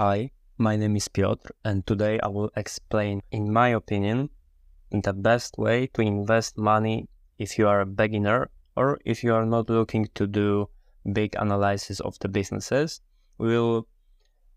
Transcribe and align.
Hi, 0.00 0.30
my 0.58 0.76
name 0.76 0.94
is 0.94 1.08
Piotr, 1.08 1.50
and 1.64 1.84
today 1.84 2.20
I 2.20 2.28
will 2.28 2.52
explain, 2.54 3.20
in 3.32 3.52
my 3.52 3.70
opinion, 3.70 4.30
the 4.92 5.12
best 5.12 5.58
way 5.58 5.88
to 5.88 6.02
invest 6.02 6.56
money 6.56 7.08
if 7.36 7.58
you 7.58 7.66
are 7.66 7.80
a 7.80 7.84
beginner 7.84 8.48
or 8.76 9.00
if 9.04 9.24
you 9.24 9.34
are 9.34 9.44
not 9.44 9.68
looking 9.68 10.06
to 10.14 10.28
do 10.28 10.68
big 11.12 11.34
analysis 11.34 11.98
of 11.98 12.16
the 12.20 12.28
businesses. 12.28 13.00
We 13.38 13.48
will 13.48 13.88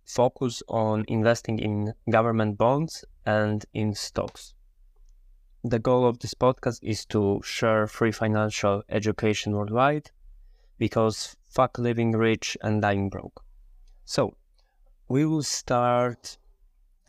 focus 0.06 0.62
on 0.68 1.06
investing 1.08 1.58
in 1.58 1.96
government 2.12 2.60
bonds 2.60 3.04
and 3.26 3.66
in 3.74 3.96
stocks. 3.96 4.54
The 5.64 5.80
goal 5.80 6.06
of 6.06 6.20
this 6.20 6.36
podcast 6.36 6.82
is 6.84 7.04
to 7.08 7.42
share 7.44 7.88
free 7.88 8.12
financial 8.12 8.84
education 8.90 9.54
worldwide 9.54 10.12
because 10.78 11.36
fuck 11.50 11.80
living 11.80 12.12
rich 12.12 12.56
and 12.62 12.80
dying 12.80 13.10
broke. 13.10 13.44
So, 14.06 14.36
we 15.12 15.26
will 15.26 15.44
start 15.44 16.38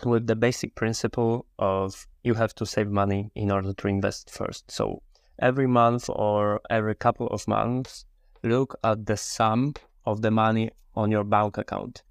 with 0.05 0.27
the 0.27 0.35
basic 0.35 0.75
principle 0.75 1.47
of 1.61 2.09
you 2.25 2.35
have 2.35 2.53
to 2.53 2.67
save 2.67 2.89
money 2.89 3.31
in 3.37 3.49
order 3.49 3.73
to 3.73 3.87
invest 3.87 4.29
first. 4.29 4.69
So 4.69 5.03
every 5.39 5.69
month 5.69 6.07
or 6.09 6.61
every 6.69 6.97
couple 6.97 7.29
of 7.29 7.47
months, 7.47 8.05
look 8.43 8.77
at 8.83 9.07
the 9.07 9.17
sum 9.17 9.75
of 10.05 10.21
the 10.21 10.33
money 10.33 10.71
on 10.97 11.13
your 11.13 11.23
bank 11.23 11.59
account 11.59 12.03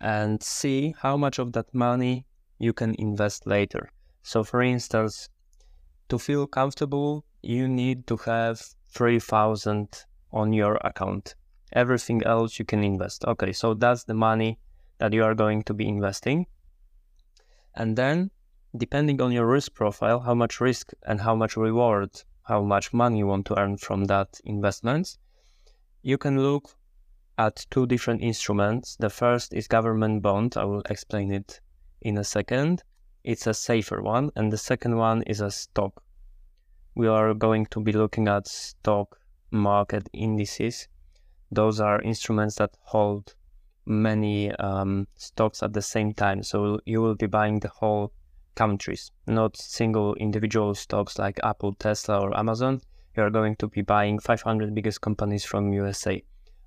and 0.00 0.40
see 0.40 0.94
how 1.02 1.16
much 1.16 1.40
of 1.40 1.52
that 1.54 1.74
money 1.74 2.26
you 2.60 2.72
can 2.72 2.94
invest 3.00 3.44
later. 3.44 3.90
So, 4.22 4.44
for 4.44 4.62
instance, 4.62 5.28
to 6.10 6.18
feel 6.18 6.46
comfortable, 6.46 7.24
you 7.42 7.66
need 7.66 8.06
to 8.06 8.16
have 8.18 8.62
3000 8.90 10.04
on 10.32 10.52
your 10.52 10.76
account. 10.84 11.34
Everything 11.72 12.22
else 12.22 12.60
you 12.60 12.64
can 12.64 12.84
invest. 12.84 13.24
Okay, 13.24 13.52
so 13.52 13.74
that's 13.74 14.04
the 14.04 14.14
money 14.14 14.60
that 14.98 15.12
you 15.12 15.24
are 15.24 15.34
going 15.34 15.62
to 15.64 15.74
be 15.74 15.88
investing. 15.88 16.46
And 17.74 17.96
then, 17.96 18.30
depending 18.76 19.20
on 19.20 19.32
your 19.32 19.46
risk 19.46 19.74
profile, 19.74 20.20
how 20.20 20.34
much 20.34 20.60
risk 20.60 20.92
and 21.06 21.20
how 21.20 21.34
much 21.34 21.56
reward, 21.56 22.10
how 22.42 22.62
much 22.62 22.92
money 22.92 23.18
you 23.18 23.26
want 23.26 23.46
to 23.46 23.58
earn 23.58 23.76
from 23.76 24.04
that 24.04 24.40
investment, 24.44 25.18
you 26.02 26.18
can 26.18 26.40
look 26.40 26.76
at 27.38 27.66
two 27.70 27.86
different 27.86 28.22
instruments. 28.22 28.96
The 29.00 29.10
first 29.10 29.54
is 29.54 29.66
government 29.66 30.22
bond. 30.22 30.56
I 30.56 30.64
will 30.64 30.82
explain 30.88 31.32
it 31.32 31.60
in 32.00 32.18
a 32.18 32.24
second. 32.24 32.82
It's 33.24 33.46
a 33.46 33.54
safer 33.54 34.02
one. 34.02 34.30
And 34.36 34.52
the 34.52 34.58
second 34.58 34.96
one 34.96 35.22
is 35.22 35.40
a 35.40 35.50
stock. 35.50 36.02
We 36.94 37.08
are 37.08 37.34
going 37.34 37.66
to 37.66 37.80
be 37.80 37.92
looking 37.92 38.28
at 38.28 38.46
stock 38.46 39.18
market 39.50 40.08
indices. 40.12 40.86
Those 41.50 41.80
are 41.80 42.00
instruments 42.02 42.56
that 42.56 42.76
hold 42.82 43.34
many 43.86 44.50
um, 44.52 45.06
stocks 45.16 45.62
at 45.62 45.72
the 45.72 45.82
same 45.82 46.12
time. 46.12 46.42
So 46.42 46.80
you 46.84 47.00
will 47.02 47.14
be 47.14 47.26
buying 47.26 47.60
the 47.60 47.68
whole 47.68 48.12
countries, 48.54 49.10
not 49.26 49.56
single 49.56 50.14
individual 50.14 50.74
stocks 50.74 51.18
like 51.18 51.40
Apple, 51.42 51.74
Tesla, 51.74 52.20
or 52.20 52.36
Amazon. 52.36 52.80
You 53.16 53.22
are 53.22 53.30
going 53.30 53.56
to 53.56 53.68
be 53.68 53.82
buying 53.82 54.18
500 54.18 54.74
biggest 54.74 55.00
companies 55.00 55.44
from 55.44 55.72
USA 55.72 56.22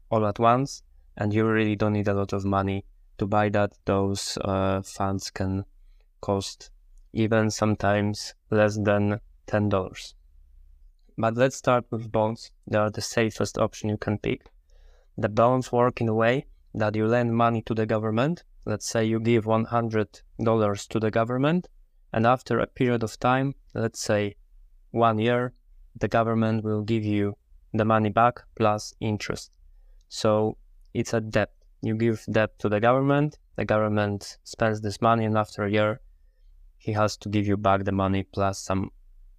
all 0.09 0.25
at 0.25 0.39
once, 0.39 0.83
and 1.17 1.33
you 1.33 1.45
really 1.45 1.75
don't 1.75 1.93
need 1.93 2.07
a 2.07 2.13
lot 2.13 2.33
of 2.33 2.45
money 2.45 2.85
to 3.17 3.25
buy 3.25 3.49
that. 3.49 3.73
Those 3.85 4.37
uh, 4.41 4.81
funds 4.81 5.29
can 5.29 5.65
cost 6.21 6.71
even 7.13 7.51
sometimes 7.51 8.33
less 8.49 8.77
than 8.77 9.19
ten 9.45 9.69
dollars. 9.69 10.13
But 11.17 11.35
let's 11.35 11.55
start 11.55 11.85
with 11.89 12.11
bonds. 12.11 12.51
They 12.67 12.77
are 12.77 12.91
the 12.91 13.01
safest 13.01 13.57
option 13.57 13.89
you 13.89 13.97
can 13.97 14.19
pick. 14.19 14.45
The 15.17 15.29
bonds 15.29 15.71
work 15.71 15.99
in 15.99 16.07
a 16.07 16.13
way 16.13 16.45
that 16.77 16.95
you 16.95 17.07
lend 17.07 17.35
money 17.35 17.61
to 17.63 17.73
the 17.73 17.85
government. 17.85 18.43
Let's 18.65 18.87
say 18.87 19.03
you 19.05 19.19
give 19.19 19.45
$100 19.45 20.87
to 20.87 20.99
the 20.99 21.11
government, 21.11 21.67
and 22.13 22.25
after 22.25 22.59
a 22.59 22.67
period 22.67 23.03
of 23.03 23.19
time, 23.19 23.55
let's 23.73 24.01
say 24.01 24.35
one 24.91 25.17
year, 25.19 25.53
the 25.95 26.07
government 26.07 26.63
will 26.63 26.83
give 26.83 27.03
you 27.03 27.35
the 27.73 27.85
money 27.85 28.09
back 28.09 28.41
plus 28.55 28.93
interest. 28.99 29.51
So 30.09 30.57
it's 30.93 31.13
a 31.13 31.21
debt. 31.21 31.51
You 31.81 31.95
give 31.95 32.23
debt 32.31 32.57
to 32.59 32.69
the 32.69 32.79
government, 32.79 33.37
the 33.55 33.65
government 33.65 34.37
spends 34.43 34.81
this 34.81 35.01
money, 35.01 35.25
and 35.25 35.37
after 35.37 35.63
a 35.63 35.71
year, 35.71 35.99
he 36.77 36.91
has 36.93 37.17
to 37.17 37.29
give 37.29 37.47
you 37.47 37.57
back 37.57 37.83
the 37.83 37.91
money 37.91 38.23
plus 38.23 38.59
some 38.59 38.91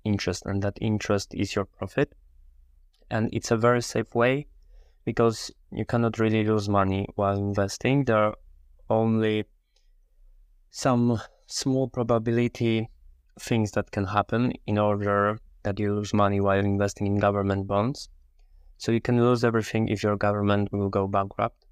interest, 0.04 0.44
and 0.46 0.62
that 0.62 0.78
interest 0.80 1.34
is 1.34 1.54
your 1.54 1.64
profit. 1.64 2.14
And 3.10 3.28
it's 3.32 3.50
a 3.50 3.56
very 3.56 3.82
safe 3.82 4.14
way 4.14 4.48
because 5.08 5.50
you 5.72 5.86
cannot 5.86 6.18
really 6.18 6.44
lose 6.44 6.68
money 6.68 7.06
while 7.14 7.38
investing. 7.38 8.04
There 8.04 8.24
are 8.24 8.34
only 8.90 9.46
some 10.70 11.18
small 11.46 11.88
probability 11.88 12.90
things 13.40 13.70
that 13.70 13.90
can 13.90 14.04
happen 14.04 14.52
in 14.66 14.76
order 14.76 15.38
that 15.62 15.78
you 15.78 15.94
lose 15.94 16.12
money 16.12 16.40
while 16.40 16.58
investing 16.58 17.06
in 17.06 17.16
government 17.16 17.66
bonds. 17.66 18.10
So 18.76 18.92
you 18.92 19.00
can 19.00 19.18
lose 19.24 19.44
everything 19.44 19.88
if 19.88 20.02
your 20.02 20.18
government 20.18 20.70
will 20.72 20.90
go 20.90 21.06
bankrupt. 21.06 21.64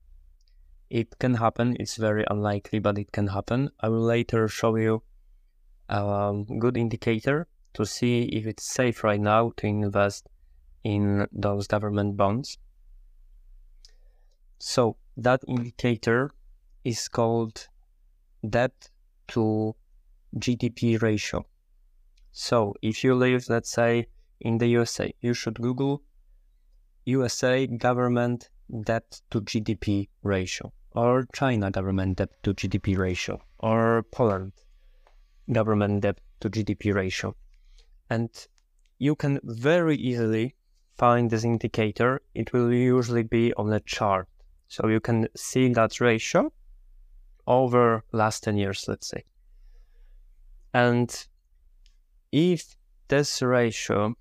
It 0.89 1.19
can 1.19 1.35
happen, 1.35 1.77
it's 1.79 1.97
very 1.97 2.25
unlikely, 2.31 2.79
but 2.79 2.97
it 2.97 3.13
can 3.13 3.27
happen. 3.27 3.69
I 3.81 3.91
will 3.91 4.07
later 4.17 4.49
show 4.49 4.77
you 4.77 5.03
a 5.91 6.33
good 6.59 6.79
indicator 6.79 7.49
to 7.75 7.85
see 7.85 8.23
if 8.39 8.47
it's 8.47 8.73
safe 8.73 9.05
right 9.05 9.21
now 9.21 9.53
to 9.59 9.67
invest 9.67 10.27
in 10.85 11.27
those 11.33 11.67
government 11.67 12.17
bonds. 12.17 12.57
So 14.59 14.97
that 15.17 15.43
indicator 15.47 16.31
is 16.85 17.09
called 17.09 17.69
debt 18.49 18.91
to 19.29 19.75
GDP 20.37 21.01
ratio. 21.01 21.47
So 22.33 22.75
if 22.83 23.03
you 23.03 23.15
live, 23.15 23.49
let's 23.49 23.71
say, 23.71 24.07
in 24.41 24.59
the 24.59 24.67
USA, 24.69 25.13
you 25.21 25.35
should 25.35 25.61
Google 25.61 26.03
USA 27.05 27.67
government 27.67 28.51
debt 28.83 29.21
to 29.31 29.41
GDP 29.41 30.09
ratio, 30.23 30.73
or 30.93 31.27
China 31.33 31.71
government 31.71 32.19
debt 32.19 32.31
to 32.43 32.53
GDP 32.53 32.99
ratio, 32.99 33.41
or 33.59 34.05
Poland 34.11 34.53
government 35.53 36.03
debt 36.03 36.21
to 36.41 36.51
GDP 36.51 36.95
ratio. 36.95 37.35
And 38.11 38.31
you 38.99 39.15
can 39.15 39.41
very 39.43 39.97
easily 39.97 40.55
find 40.97 41.31
this 41.31 41.45
indicator. 41.45 42.21
It 42.35 42.53
will 42.53 42.73
usually 42.73 43.23
be 43.23 43.55
on 43.55 43.73
a 43.73 43.81
chart 43.81 44.29
so 44.69 44.89
you 44.89 45.01
can 45.01 45.29
see 45.37 45.69
that 45.73 46.01
ratio 46.01 46.53
over 47.47 48.03
last 48.13 48.45
10 48.45 48.57
years, 48.57 48.85
let's 48.89 49.07
say. 49.07 49.25
And 50.75 51.27
if 52.33 52.77
this 53.09 53.41
ratio 53.41 54.15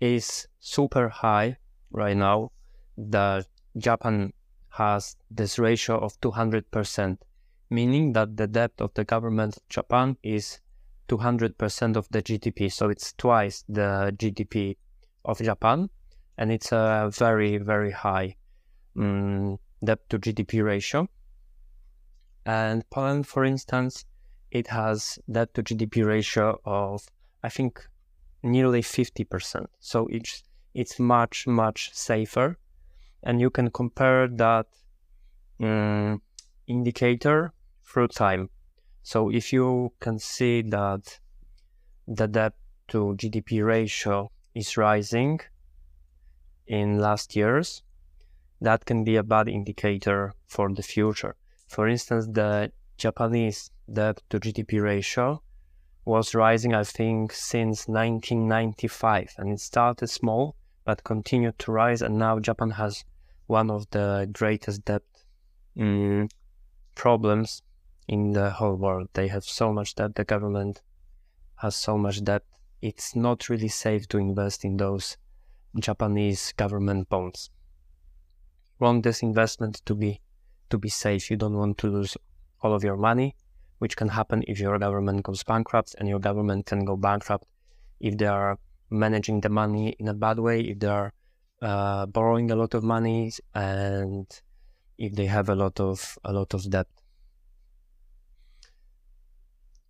is 0.00 0.46
super 0.60 1.08
high 1.08 1.56
right 1.90 2.16
now, 2.16 2.52
the 2.96 3.44
Japan 3.76 4.32
has 4.70 5.16
this 5.30 5.58
ratio 5.58 5.98
of 5.98 6.18
200%, 6.20 7.18
meaning 7.68 8.12
that 8.12 8.36
the 8.36 8.46
debt 8.46 8.72
of 8.78 8.94
the 8.94 9.04
government 9.04 9.56
of 9.56 9.68
Japan 9.68 10.16
is 10.22 10.60
200% 11.08 11.96
of 11.96 12.08
the 12.10 12.22
GDP. 12.22 12.72
So 12.72 12.88
it's 12.88 13.12
twice 13.14 13.64
the 13.68 14.14
GDP 14.16 14.76
of 15.24 15.38
Japan, 15.38 15.90
and 16.38 16.52
it's 16.52 16.72
a 16.72 17.10
very, 17.12 17.58
very 17.58 17.90
high 17.90 18.36
um, 18.96 19.58
debt 19.82 20.08
to 20.10 20.18
GDP 20.18 20.64
ratio. 20.64 21.08
And 22.46 22.88
Poland, 22.90 23.26
for 23.26 23.44
instance, 23.44 24.04
it 24.50 24.66
has 24.68 25.18
debt 25.30 25.54
to 25.54 25.62
GDP 25.62 26.04
ratio 26.04 26.60
of, 26.64 27.06
I 27.42 27.48
think, 27.48 27.86
nearly 28.42 28.82
50%. 28.82 29.66
So 29.78 30.06
it's, 30.10 30.42
it's 30.74 30.98
much, 30.98 31.46
much 31.46 31.90
safer. 31.92 32.58
And 33.22 33.40
you 33.40 33.50
can 33.50 33.70
compare 33.70 34.28
that 34.28 34.66
um, 35.60 36.22
indicator 36.66 37.52
through 37.84 38.08
time. 38.08 38.48
So 39.02 39.30
if 39.30 39.52
you 39.52 39.92
can 40.00 40.18
see 40.18 40.62
that 40.62 41.18
the 42.06 42.26
debt 42.26 42.54
to 42.88 43.14
GDP 43.16 43.64
ratio 43.64 44.30
is 44.54 44.76
rising 44.76 45.40
in 46.66 46.98
last 46.98 47.36
years, 47.36 47.82
that 48.60 48.84
can 48.84 49.04
be 49.04 49.16
a 49.16 49.22
bad 49.22 49.48
indicator 49.48 50.34
for 50.46 50.72
the 50.72 50.82
future. 50.82 51.34
For 51.68 51.88
instance, 51.88 52.26
the 52.26 52.72
Japanese 52.98 53.70
debt 53.90 54.22
to 54.28 54.38
GDP 54.38 54.82
ratio 54.82 55.42
was 56.04 56.34
rising, 56.34 56.74
I 56.74 56.84
think, 56.84 57.32
since 57.32 57.88
1995, 57.88 59.34
and 59.38 59.52
it 59.52 59.60
started 59.60 60.08
small 60.08 60.56
but 60.84 61.04
continued 61.04 61.58
to 61.60 61.72
rise. 61.72 62.02
And 62.02 62.18
now 62.18 62.38
Japan 62.38 62.70
has 62.70 63.04
one 63.46 63.70
of 63.70 63.88
the 63.90 64.28
greatest 64.32 64.84
debt 64.84 65.02
um, 65.78 66.28
problems 66.94 67.62
in 68.08 68.32
the 68.32 68.50
whole 68.50 68.76
world. 68.76 69.08
They 69.12 69.28
have 69.28 69.44
so 69.44 69.72
much 69.72 69.94
debt, 69.94 70.14
the 70.14 70.24
government 70.24 70.82
has 71.56 71.76
so 71.76 71.96
much 71.96 72.24
debt. 72.24 72.42
It's 72.82 73.14
not 73.14 73.48
really 73.48 73.68
safe 73.68 74.08
to 74.08 74.18
invest 74.18 74.64
in 74.64 74.76
those 74.76 75.16
Japanese 75.78 76.52
government 76.56 77.08
bonds 77.08 77.50
want 78.80 79.04
this 79.04 79.22
investment 79.22 79.82
to 79.86 79.94
be 79.94 80.20
to 80.70 80.78
be 80.78 80.88
safe. 80.88 81.30
You 81.30 81.36
don't 81.36 81.56
want 81.56 81.78
to 81.78 81.88
lose 81.88 82.16
all 82.62 82.74
of 82.74 82.84
your 82.84 82.96
money, 82.96 83.36
which 83.78 83.96
can 83.96 84.08
happen 84.08 84.44
if 84.46 84.58
your 84.58 84.78
government 84.78 85.22
goes 85.22 85.42
bankrupt, 85.42 85.94
and 85.98 86.08
your 86.08 86.18
government 86.18 86.66
can 86.66 86.84
go 86.84 86.96
bankrupt 86.96 87.46
if 88.00 88.16
they 88.16 88.26
are 88.26 88.58
managing 88.90 89.40
the 89.40 89.48
money 89.48 89.94
in 89.98 90.08
a 90.08 90.14
bad 90.14 90.38
way, 90.38 90.60
if 90.60 90.78
they 90.78 90.88
are 90.88 91.12
uh, 91.62 92.06
borrowing 92.06 92.50
a 92.50 92.56
lot 92.56 92.74
of 92.74 92.82
money, 92.82 93.32
and 93.54 94.26
if 94.98 95.14
they 95.14 95.26
have 95.26 95.48
a 95.48 95.54
lot 95.54 95.78
of 95.80 96.18
a 96.24 96.32
lot 96.32 96.54
of 96.54 96.68
debt. 96.70 96.86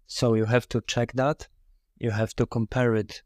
So 0.06 0.34
you 0.34 0.46
have 0.46 0.68
to 0.70 0.80
check 0.86 1.12
that. 1.14 1.46
You 1.98 2.10
have 2.10 2.34
to 2.36 2.46
compare 2.46 2.94
it 2.96 3.22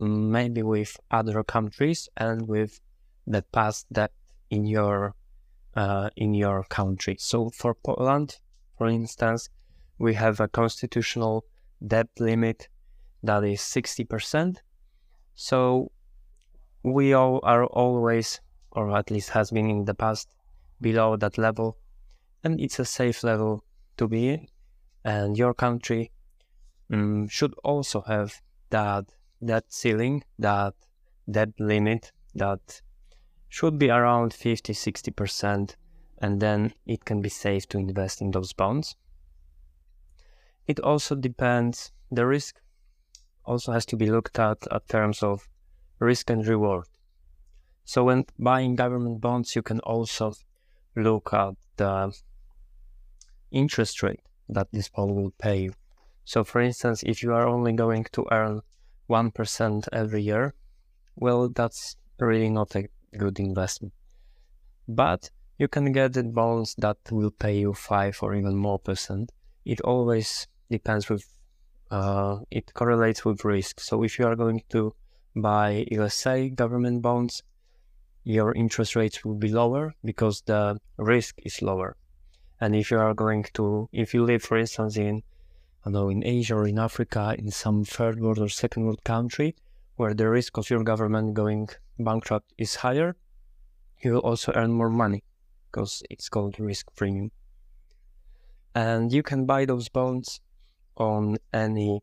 mm, 0.00 0.28
maybe 0.30 0.62
with 0.62 0.96
other 1.10 1.42
countries 1.44 2.08
and 2.16 2.48
with 2.48 2.80
the 3.26 3.42
past 3.52 3.86
debt 3.92 4.12
in 4.52 4.66
your 4.66 5.14
uh, 5.74 6.10
in 6.16 6.34
your 6.34 6.64
country. 6.64 7.16
So 7.18 7.48
for 7.50 7.74
Poland, 7.74 8.38
for 8.76 8.86
instance, 8.86 9.48
we 9.98 10.14
have 10.14 10.40
a 10.40 10.48
constitutional 10.48 11.44
debt 11.86 12.08
limit 12.18 12.68
that 13.22 13.42
is 13.44 13.60
60%. 13.60 14.58
So 15.34 15.90
we 16.82 17.14
all 17.14 17.40
are 17.42 17.64
always, 17.64 18.40
or 18.72 18.94
at 18.94 19.10
least 19.10 19.30
has 19.30 19.50
been 19.50 19.70
in 19.70 19.86
the 19.86 19.94
past, 19.94 20.28
below 20.80 21.16
that 21.16 21.38
level. 21.38 21.78
And 22.44 22.60
it's 22.60 22.78
a 22.78 22.84
safe 22.84 23.24
level 23.24 23.64
to 23.96 24.06
be 24.08 24.28
in. 24.28 24.48
And 25.04 25.38
your 25.38 25.54
country 25.54 26.10
um, 26.92 27.28
should 27.28 27.54
also 27.64 28.02
have 28.02 28.42
that 28.70 29.06
that 29.40 29.64
ceiling, 29.72 30.22
that 30.38 30.74
debt 31.30 31.48
limit 31.58 32.12
that 32.34 32.82
should 33.52 33.78
be 33.78 33.90
around 33.90 34.32
50 34.32 34.72
60% 34.72 35.76
and 36.22 36.40
then 36.40 36.72
it 36.86 37.04
can 37.04 37.20
be 37.20 37.28
safe 37.28 37.68
to 37.68 37.76
invest 37.76 38.22
in 38.22 38.30
those 38.30 38.54
bonds. 38.54 38.96
It 40.66 40.80
also 40.80 41.14
depends, 41.14 41.92
the 42.10 42.24
risk 42.24 42.62
also 43.44 43.72
has 43.72 43.84
to 43.86 43.96
be 43.96 44.10
looked 44.10 44.38
at 44.38 44.56
at 44.72 44.88
terms 44.88 45.22
of 45.22 45.50
risk 45.98 46.30
and 46.30 46.46
reward. 46.46 46.86
So 47.84 48.04
when 48.04 48.24
buying 48.38 48.74
government 48.74 49.20
bonds, 49.20 49.54
you 49.54 49.60
can 49.60 49.80
also 49.80 50.32
look 50.96 51.34
at 51.34 51.52
the 51.76 52.10
interest 53.50 54.02
rate 54.02 54.22
that 54.48 54.68
this 54.72 54.88
bond 54.88 55.14
will 55.14 55.32
pay 55.32 55.64
you. 55.64 55.74
So 56.24 56.42
for 56.42 56.62
instance, 56.62 57.02
if 57.02 57.22
you 57.22 57.34
are 57.34 57.46
only 57.46 57.74
going 57.74 58.06
to 58.12 58.24
earn 58.32 58.62
1% 59.10 59.88
every 59.92 60.22
year, 60.22 60.54
well, 61.16 61.50
that's 61.50 61.96
really 62.18 62.48
not 62.48 62.74
a 62.76 62.88
good 63.16 63.38
investment. 63.38 63.92
But 64.88 65.30
you 65.58 65.68
can 65.68 65.92
get 65.92 66.12
the 66.14 66.24
bonds 66.24 66.74
that 66.78 66.98
will 67.10 67.30
pay 67.30 67.58
you 67.58 67.72
5 67.74 68.18
or 68.22 68.34
even 68.34 68.56
more 68.56 68.78
percent. 68.78 69.30
It 69.64 69.80
always 69.82 70.48
depends 70.70 71.08
with, 71.08 71.24
uh, 71.90 72.38
it 72.50 72.72
correlates 72.74 73.24
with 73.24 73.44
risk. 73.44 73.80
So 73.80 74.02
if 74.02 74.18
you 74.18 74.26
are 74.26 74.36
going 74.36 74.62
to 74.70 74.94
buy 75.36 75.86
USA 75.90 76.48
government 76.48 77.02
bonds, 77.02 77.42
your 78.24 78.54
interest 78.54 78.96
rates 78.96 79.24
will 79.24 79.34
be 79.34 79.48
lower 79.48 79.94
because 80.04 80.42
the 80.42 80.78
risk 80.96 81.36
is 81.44 81.62
lower. 81.62 81.96
And 82.60 82.76
if 82.76 82.90
you 82.90 82.98
are 82.98 83.14
going 83.14 83.44
to, 83.54 83.88
if 83.92 84.14
you 84.14 84.24
live, 84.24 84.42
for 84.42 84.56
instance, 84.56 84.96
in 84.96 85.22
I 85.84 85.90
know 85.90 86.10
in 86.10 86.24
Asia 86.24 86.54
or 86.54 86.68
in 86.68 86.78
Africa, 86.78 87.34
in 87.36 87.50
some 87.50 87.84
third 87.84 88.20
world 88.20 88.38
or 88.38 88.48
second 88.48 88.84
world 88.84 89.02
country, 89.02 89.56
where 90.02 90.14
the 90.14 90.28
risk 90.28 90.58
of 90.58 90.68
your 90.68 90.82
government 90.82 91.32
going 91.32 91.68
bankrupt 92.00 92.52
is 92.58 92.74
higher, 92.74 93.14
you 94.02 94.14
will 94.14 94.26
also 94.30 94.50
earn 94.56 94.72
more 94.72 94.90
money 94.90 95.22
because 95.70 96.02
it's 96.10 96.28
called 96.28 96.58
risk 96.58 96.86
premium. 96.96 97.30
And 98.74 99.12
you 99.12 99.22
can 99.22 99.46
buy 99.46 99.64
those 99.64 99.88
bonds 99.88 100.40
on 100.96 101.36
any, 101.52 102.02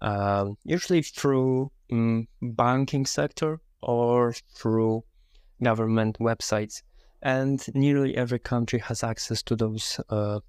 uh, 0.00 0.46
usually 0.64 1.02
through 1.02 1.70
um, 1.92 2.26
banking 2.40 3.04
sector 3.04 3.60
or 3.82 4.32
through 4.54 5.04
government 5.62 6.16
websites. 6.20 6.80
And 7.20 7.62
nearly 7.74 8.16
every 8.16 8.38
country 8.38 8.78
has 8.78 9.04
access 9.04 9.42
to 9.42 9.54
those 9.54 10.00
uh, 10.08 10.40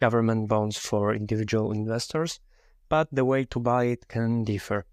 government 0.00 0.48
bonds 0.48 0.78
for 0.78 1.12
individual 1.12 1.72
investors, 1.72 2.38
but 2.88 3.08
the 3.10 3.24
way 3.24 3.44
to 3.46 3.58
buy 3.58 3.86
it 3.86 4.06
can 4.06 4.44
differ. 4.44 4.86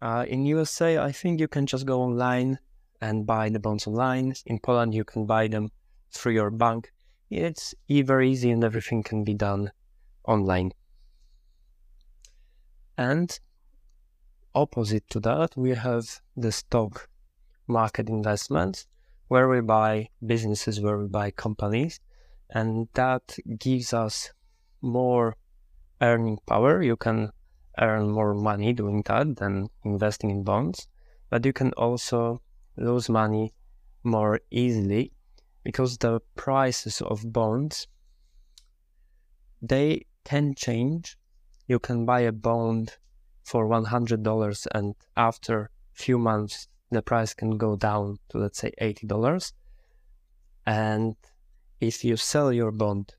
Uh, 0.00 0.24
in 0.28 0.46
USA, 0.46 0.98
I 0.98 1.12
think 1.12 1.40
you 1.40 1.48
can 1.48 1.66
just 1.66 1.86
go 1.86 2.02
online 2.02 2.58
and 3.00 3.26
buy 3.26 3.48
the 3.48 3.58
bonds 3.58 3.86
online. 3.86 4.34
In 4.46 4.58
Poland, 4.60 4.94
you 4.94 5.04
can 5.04 5.26
buy 5.26 5.48
them 5.48 5.70
through 6.12 6.32
your 6.32 6.50
bank. 6.50 6.92
It's 7.30 7.74
very 7.88 8.30
easy 8.30 8.50
and 8.50 8.62
everything 8.64 9.02
can 9.02 9.24
be 9.24 9.34
done 9.34 9.72
online. 10.24 10.72
And 12.96 13.38
opposite 14.54 15.08
to 15.10 15.20
that, 15.20 15.56
we 15.56 15.70
have 15.70 16.20
the 16.36 16.52
stock 16.52 17.08
market 17.66 18.08
investments, 18.08 18.86
where 19.28 19.48
we 19.48 19.60
buy 19.60 20.08
businesses, 20.24 20.80
where 20.80 20.98
we 20.98 21.06
buy 21.06 21.30
companies, 21.30 22.00
and 22.50 22.88
that 22.94 23.36
gives 23.58 23.92
us 23.92 24.32
more 24.80 25.36
earning 26.00 26.38
power. 26.46 26.82
You 26.82 26.96
can 26.96 27.30
earn 27.80 28.10
more 28.10 28.34
money 28.34 28.72
doing 28.72 29.02
that 29.06 29.36
than 29.36 29.68
investing 29.84 30.30
in 30.30 30.42
bonds, 30.42 30.88
but 31.30 31.44
you 31.44 31.52
can 31.52 31.72
also 31.72 32.40
lose 32.76 33.08
money 33.08 33.54
more 34.04 34.40
easily 34.50 35.12
because 35.64 35.98
the 35.98 36.20
prices 36.34 37.00
of 37.00 37.32
bonds 37.32 37.86
they 39.60 40.06
can 40.24 40.54
change. 40.54 41.16
You 41.66 41.78
can 41.78 42.06
buy 42.06 42.20
a 42.20 42.32
bond 42.32 42.96
for 43.44 43.66
$100 43.66 44.66
and 44.74 44.94
after 45.16 45.60
a 45.62 45.68
few 45.92 46.18
months 46.18 46.68
the 46.90 47.02
price 47.02 47.34
can 47.34 47.58
go 47.58 47.76
down 47.76 48.18
to 48.28 48.38
let's 48.38 48.58
say 48.58 48.72
$80 48.80 49.52
and 50.66 51.16
if 51.80 52.04
you 52.04 52.16
sell 52.16 52.52
your 52.52 52.72
bond 52.72 53.14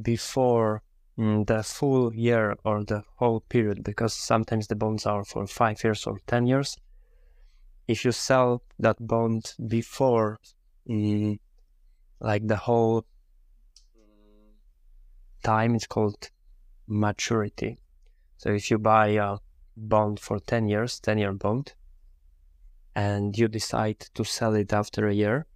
before 0.00 0.82
the 1.16 1.62
full 1.64 2.14
year 2.14 2.56
or 2.64 2.84
the 2.84 3.04
whole 3.16 3.40
period, 3.40 3.84
because 3.84 4.14
sometimes 4.14 4.66
the 4.66 4.74
bonds 4.74 5.06
are 5.06 5.24
for 5.24 5.46
five 5.46 5.82
years 5.84 6.06
or 6.06 6.18
10 6.26 6.46
years. 6.46 6.76
If 7.86 8.04
you 8.04 8.12
sell 8.12 8.62
that 8.78 8.96
bond 9.06 9.54
before, 9.68 10.40
mm, 10.88 11.38
like 12.20 12.46
the 12.46 12.56
whole 12.56 13.04
time, 15.42 15.74
it's 15.74 15.86
called 15.86 16.30
maturity. 16.88 17.78
So 18.38 18.50
if 18.50 18.70
you 18.70 18.78
buy 18.78 19.08
a 19.08 19.36
bond 19.76 20.18
for 20.18 20.38
10 20.40 20.68
years, 20.68 20.98
10 21.00 21.18
year 21.18 21.32
bond, 21.32 21.74
and 22.94 23.36
you 23.36 23.48
decide 23.48 24.00
to 24.14 24.24
sell 24.24 24.54
it 24.54 24.72
after 24.72 25.08
a 25.08 25.14
year, 25.14 25.46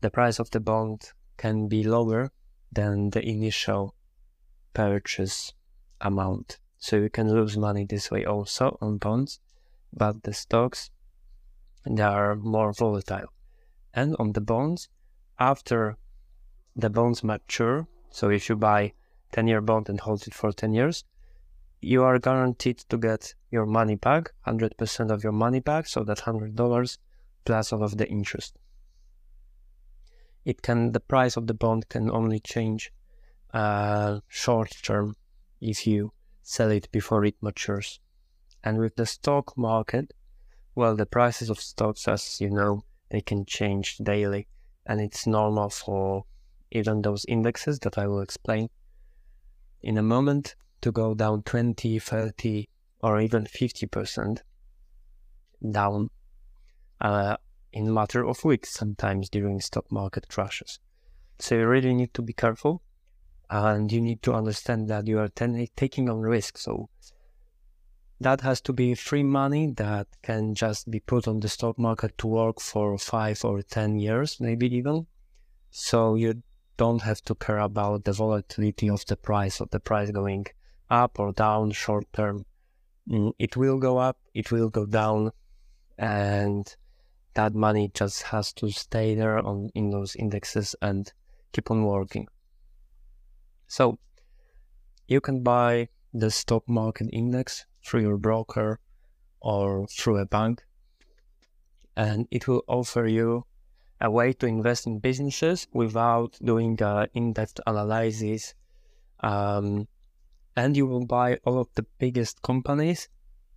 the 0.00 0.10
price 0.10 0.38
of 0.38 0.50
the 0.50 0.60
bond 0.60 1.12
can 1.36 1.68
be 1.68 1.82
lower 1.82 2.30
than 2.72 3.10
the 3.10 3.26
initial 3.26 3.94
purchase 4.74 5.52
amount. 6.00 6.58
So 6.78 6.96
you 6.96 7.10
can 7.10 7.32
lose 7.32 7.56
money 7.56 7.84
this 7.84 8.10
way 8.10 8.24
also 8.24 8.78
on 8.80 8.98
bonds, 8.98 9.40
but 9.92 10.22
the 10.22 10.32
stocks 10.32 10.90
they 11.84 12.02
are 12.02 12.36
more 12.36 12.72
volatile. 12.72 13.32
And 13.94 14.14
on 14.18 14.32
the 14.32 14.40
bonds, 14.40 14.88
after 15.38 15.96
the 16.76 16.90
bonds 16.90 17.24
mature, 17.24 17.86
so 18.10 18.30
if 18.30 18.48
you 18.48 18.56
buy 18.56 18.92
10 19.32 19.48
year 19.48 19.60
bond 19.60 19.88
and 19.88 20.00
hold 20.00 20.26
it 20.26 20.34
for 20.34 20.52
10 20.52 20.72
years, 20.72 21.04
you 21.80 22.02
are 22.02 22.18
guaranteed 22.18 22.78
to 22.90 22.98
get 22.98 23.34
your 23.50 23.66
money 23.66 23.94
back, 23.94 24.32
100% 24.46 25.10
of 25.10 25.22
your 25.22 25.32
money 25.32 25.60
back, 25.60 25.86
so 25.86 26.04
that 26.04 26.18
$100 26.18 26.98
plus 27.44 27.72
all 27.72 27.82
of 27.82 27.96
the 27.96 28.08
interest 28.08 28.58
it 30.48 30.62
can 30.62 30.92
the 30.92 31.00
price 31.00 31.36
of 31.36 31.46
the 31.46 31.52
bond 31.52 31.86
can 31.90 32.10
only 32.10 32.40
change 32.40 32.90
uh, 33.52 34.20
short 34.28 34.70
term 34.82 35.16
if 35.60 35.86
you 35.86 36.12
sell 36.42 36.70
it 36.70 36.90
before 36.92 37.24
it 37.24 37.36
matures. 37.40 38.00
And 38.64 38.78
with 38.78 38.96
the 38.96 39.06
stock 39.06 39.56
market, 39.56 40.12
well, 40.74 40.96
the 40.96 41.06
prices 41.06 41.50
of 41.50 41.60
stocks, 41.60 42.06
as 42.08 42.40
you 42.40 42.50
know, 42.50 42.84
they 43.10 43.20
can 43.20 43.44
change 43.44 43.96
daily, 43.98 44.48
and 44.86 45.00
it's 45.00 45.26
normal 45.26 45.70
for 45.70 46.24
even 46.70 47.02
those 47.02 47.24
indexes 47.26 47.78
that 47.80 47.98
I 47.98 48.06
will 48.06 48.20
explain 48.20 48.68
in 49.82 49.96
a 49.96 50.02
moment 50.02 50.54
to 50.80 50.92
go 50.92 51.14
down 51.14 51.42
20, 51.42 51.98
30, 51.98 52.68
or 53.00 53.20
even 53.20 53.44
50% 53.44 54.40
down 55.70 56.10
uh, 57.00 57.36
in 57.72 57.92
matter 57.92 58.26
of 58.26 58.44
weeks 58.44 58.70
sometimes 58.70 59.28
during 59.28 59.60
stock 59.60 59.90
market 59.90 60.28
crashes. 60.28 60.78
So 61.38 61.54
you 61.54 61.66
really 61.66 61.94
need 61.94 62.12
to 62.14 62.22
be 62.22 62.32
careful 62.32 62.82
and 63.50 63.90
you 63.90 64.00
need 64.00 64.22
to 64.22 64.34
understand 64.34 64.88
that 64.88 65.06
you 65.06 65.18
are 65.18 65.28
ten- 65.28 65.66
taking 65.76 66.08
on 66.10 66.20
risk. 66.20 66.58
So 66.58 66.88
that 68.20 68.40
has 68.40 68.60
to 68.62 68.72
be 68.72 68.94
free 68.94 69.22
money 69.22 69.68
that 69.76 70.08
can 70.22 70.54
just 70.54 70.90
be 70.90 71.00
put 71.00 71.28
on 71.28 71.40
the 71.40 71.48
stock 71.48 71.78
market 71.78 72.18
to 72.18 72.26
work 72.26 72.60
for 72.60 72.98
five 72.98 73.44
or 73.44 73.62
10 73.62 73.98
years, 73.98 74.40
maybe 74.40 74.66
even. 74.74 75.06
So 75.70 76.16
you 76.16 76.42
don't 76.76 77.02
have 77.02 77.22
to 77.22 77.34
care 77.34 77.58
about 77.58 78.04
the 78.04 78.12
volatility 78.12 78.90
of 78.90 79.06
the 79.06 79.16
price, 79.16 79.60
of 79.60 79.70
the 79.70 79.80
price 79.80 80.10
going 80.10 80.46
up 80.90 81.20
or 81.20 81.32
down 81.32 81.70
short 81.70 82.06
term. 82.12 82.44
Mm, 83.08 83.32
it 83.38 83.56
will 83.56 83.78
go 83.78 83.98
up, 83.98 84.18
it 84.34 84.50
will 84.50 84.68
go 84.68 84.84
down, 84.84 85.30
and 85.96 86.74
that 87.34 87.54
money 87.54 87.90
just 87.94 88.22
has 88.24 88.52
to 88.54 88.70
stay 88.70 89.14
there 89.14 89.38
on 89.38 89.70
in 89.74 89.90
those 89.90 90.16
indexes 90.16 90.74
and 90.82 91.12
keep 91.52 91.70
on 91.70 91.84
working. 91.84 92.26
So 93.68 93.98
you 95.06 95.20
can 95.20 95.42
buy 95.42 95.88
the 96.12 96.30
stock 96.30 96.68
market 96.68 97.08
index 97.12 97.66
through 97.84 98.00
your 98.00 98.16
broker 98.16 98.80
or 99.40 99.86
through 99.86 100.18
a 100.18 100.26
bank, 100.26 100.64
and 101.96 102.26
it 102.30 102.48
will 102.48 102.64
offer 102.66 103.06
you 103.06 103.44
a 104.00 104.10
way 104.10 104.32
to 104.32 104.46
invest 104.46 104.86
in 104.86 105.00
businesses 105.00 105.66
without 105.72 106.38
doing 106.42 106.80
an 106.80 107.08
in-depth 107.14 107.60
analysis. 107.66 108.54
Um, 109.20 109.88
and 110.56 110.76
you 110.76 110.86
will 110.86 111.06
buy 111.06 111.38
all 111.44 111.58
of 111.58 111.68
the 111.74 111.86
biggest 111.98 112.42
companies 112.42 113.08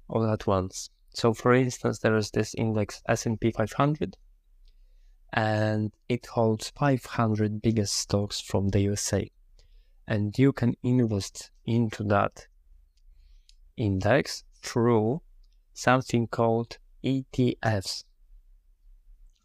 all 0.08 0.26
at 0.30 0.46
once. 0.46 0.90
So, 1.14 1.34
for 1.34 1.54
instance, 1.54 2.00
there 2.00 2.16
is 2.16 2.32
this 2.32 2.54
index 2.56 3.02
S&P 3.08 3.52
500, 3.52 4.18
and 5.34 5.92
it 6.10 6.26
holds 6.26 6.70
500 6.70 7.62
biggest 7.62 7.96
stocks 7.96 8.40
from 8.40 8.70
the 8.70 8.82
USA, 8.82 9.30
and 10.12 10.38
you 10.38 10.52
can 10.52 10.76
invest 10.84 11.52
into 11.66 12.04
that 12.04 12.46
index 13.78 14.44
through 14.62 15.22
something 15.74 16.28
called 16.28 16.78
ETFs 17.02 18.04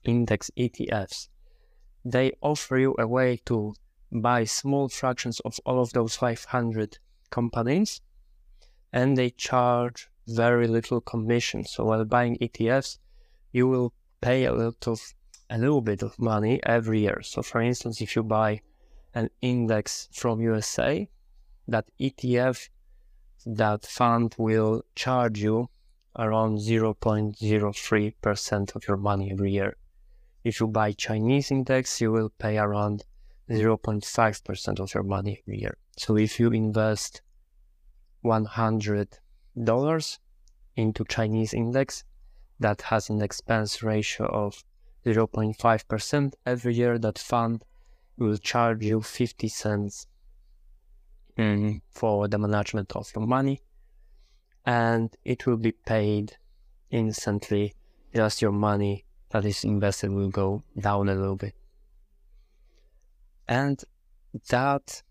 index 0.03 0.51
ETFs. 0.59 1.29
They 2.05 2.33
offer 2.43 2.79
you 2.79 2.97
a 2.99 3.07
way 3.07 3.41
to 3.47 3.75
buy 4.11 4.43
small 4.43 4.89
fractions 4.89 5.39
of 5.41 5.61
all 5.65 5.81
of 5.81 5.93
those 5.93 6.17
500 6.17 6.99
companies 7.31 8.01
and 8.93 9.17
they 9.17 9.31
charge 9.31 10.09
very 10.27 10.67
little 10.67 11.01
commission. 11.01 11.65
So 11.65 11.85
while 11.85 12.05
buying 12.05 12.39
ETFs, 12.39 12.99
you 13.53 13.69
will 13.69 13.93
pay 14.21 14.45
a 14.45 14.53
little 14.53 14.93
of 14.93 15.01
a 15.49 15.59
little 15.59 15.81
bit 15.81 16.03
of 16.03 16.19
money 16.19 16.61
every 16.65 17.03
year. 17.03 17.21
So 17.23 17.41
for 17.43 17.61
instance, 17.61 18.01
if 18.01 18.17
you 18.17 18.25
buy 18.25 18.63
an 19.17 19.31
index 19.41 20.09
from 20.13 20.41
USA, 20.43 21.09
that 21.67 21.87
ETF, 21.99 22.69
that 23.47 23.87
fund 23.87 24.35
will 24.37 24.83
charge 24.95 25.41
you 25.41 25.71
around 26.19 26.59
0.03% 26.59 28.77
of 28.77 28.87
your 28.87 28.99
money 28.99 29.33
every 29.33 29.53
year. 29.53 29.75
If 30.45 30.61
you 30.61 30.67
buy 30.67 30.93
Chinese 30.93 31.51
index, 31.51 31.99
you 32.01 32.13
will 32.13 32.29
pay 32.39 32.59
around 32.59 33.05
0.5% 33.49 34.81
of 34.81 34.93
your 34.93 35.03
money 35.03 35.41
every 35.43 35.61
year. 35.61 35.79
So 35.97 36.19
if 36.19 36.39
you 36.39 36.51
invest 36.51 37.23
$100 38.23 40.19
into 40.77 41.05
Chinese 41.05 41.55
index 41.55 42.05
that 42.61 42.83
has 42.83 43.09
an 43.09 43.23
expense 43.23 43.83
ratio 43.83 44.27
of 44.27 44.63
0.5% 45.07 46.35
every 46.45 46.75
year, 46.75 46.99
that 46.99 47.19
fund 47.19 47.65
will 48.19 48.37
charge 48.37 48.83
you 48.85 49.01
50 49.01 49.49
cents 49.49 50.07
mm, 51.39 51.81
for 51.91 52.29
the 52.29 52.39
management 52.39 52.95
of 52.97 53.11
your 53.15 53.27
money 53.27 53.61
and 54.65 55.17
it 55.25 55.47
will 55.47 55.57
be 55.57 55.73
paid 55.73 56.37
instantly 56.91 57.75
just 58.15 58.41
your 58.41 58.53
money 58.53 59.05
that 59.31 59.45
is 59.45 59.65
invested 59.65 60.11
will 60.11 60.31
go 60.31 60.63
down 60.79 61.09
a 61.09 61.15
little 61.15 61.37
bit. 61.37 61.55
And 63.49 63.83
that 64.49 65.03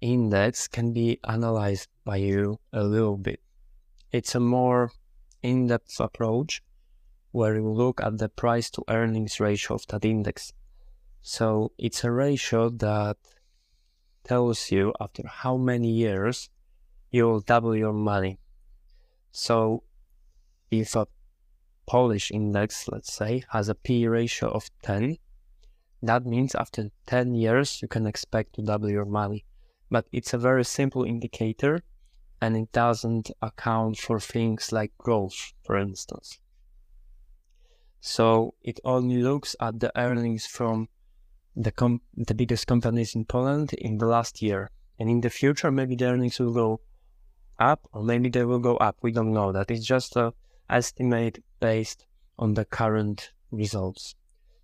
index 0.00 0.68
can 0.68 0.92
be 0.92 1.18
analyzed 1.24 1.88
by 2.04 2.16
you 2.16 2.60
a 2.72 2.84
little 2.84 3.16
bit. 3.16 3.40
It's 4.12 4.34
a 4.34 4.40
more 4.40 4.92
in 5.42 5.66
depth 5.66 5.98
approach 5.98 6.62
where 7.32 7.56
you 7.56 7.68
look 7.68 8.00
at 8.02 8.18
the 8.18 8.28
price 8.28 8.70
to 8.70 8.84
earnings 8.88 9.40
ratio 9.40 9.76
of 9.76 9.86
that 9.88 10.04
index. 10.04 10.52
So 11.26 11.72
it's 11.78 12.04
a 12.04 12.10
ratio 12.10 12.68
that 12.68 13.16
tells 14.24 14.70
you 14.70 14.92
after 15.00 15.22
how 15.26 15.56
many 15.56 15.88
years 15.88 16.50
you'll 17.10 17.40
double 17.40 17.74
your 17.74 17.94
money. 17.94 18.38
So 19.32 19.84
if 20.70 20.94
a 20.94 21.06
Polish 21.86 22.30
index, 22.30 22.88
let's 22.88 23.10
say, 23.10 23.42
has 23.48 23.70
a 23.70 23.74
P 23.74 24.06
ratio 24.06 24.50
of 24.50 24.68
10, 24.82 25.16
that 26.02 26.26
means 26.26 26.54
after 26.54 26.90
10 27.06 27.34
years 27.34 27.80
you 27.80 27.88
can 27.88 28.06
expect 28.06 28.56
to 28.56 28.62
double 28.62 28.90
your 28.90 29.06
money. 29.06 29.46
But 29.90 30.04
it's 30.12 30.34
a 30.34 30.38
very 30.38 30.64
simple 30.64 31.04
indicator 31.04 31.80
and 32.42 32.54
it 32.54 32.70
doesn't 32.72 33.30
account 33.40 33.96
for 33.96 34.20
things 34.20 34.72
like 34.72 34.92
growth, 34.98 35.54
for 35.62 35.78
instance. 35.78 36.38
So 38.02 38.56
it 38.60 38.78
only 38.84 39.22
looks 39.22 39.56
at 39.58 39.80
the 39.80 39.90
earnings 39.98 40.44
from 40.44 40.88
the 41.56 41.72
com- 41.72 42.00
the 42.16 42.34
biggest 42.34 42.66
companies 42.66 43.14
in 43.14 43.24
Poland 43.24 43.72
in 43.74 43.98
the 43.98 44.06
last 44.06 44.42
year. 44.42 44.70
And 44.98 45.10
in 45.10 45.20
the 45.20 45.30
future, 45.30 45.70
maybe 45.70 45.96
the 45.96 46.06
earnings 46.06 46.38
will 46.38 46.52
go 46.52 46.80
up 47.58 47.88
or 47.92 48.02
maybe 48.02 48.28
they 48.28 48.44
will 48.44 48.58
go 48.58 48.76
up. 48.76 48.96
We 49.02 49.12
don't 49.12 49.32
know 49.32 49.52
that. 49.52 49.70
It's 49.70 49.84
just 49.84 50.16
a 50.16 50.32
estimate 50.70 51.42
based 51.60 52.06
on 52.38 52.54
the 52.54 52.64
current 52.64 53.32
results. 53.50 54.14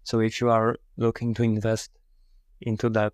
So 0.02 0.20
if 0.20 0.40
you 0.40 0.50
are 0.50 0.76
looking 0.97 1.35
to 1.35 1.42
invest 1.42 1.90
into 2.61 2.88
that 2.90 3.12